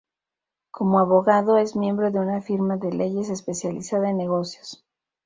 [0.71, 4.83] Como abogado es miembro de una firma de leyes especializada en negocios.